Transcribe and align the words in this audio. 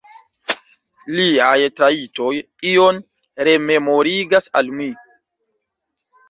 Liaj 1.19 1.57
trajtoj 1.79 2.31
ion 2.71 2.97
rememorigas 3.49 4.49
al 4.63 4.73
mi. 4.81 4.91